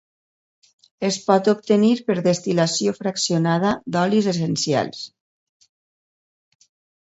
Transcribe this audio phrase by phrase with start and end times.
[1.09, 5.05] Es pot obtenir per destil·lació fraccionada d'olis essencials.